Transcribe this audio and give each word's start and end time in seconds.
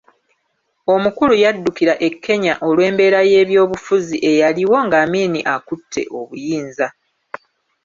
Omukulu 0.93 1.33
yaddukira 1.43 1.93
e 2.07 2.09
Kenya 2.23 2.53
olw’embeera 2.67 3.19
y’ebyobufuzi 3.31 4.15
eyaliwo 4.31 4.77
nga 4.85 4.97
Amin 5.05 5.33
akutte 5.55 6.01
obuyinza. 6.19 6.87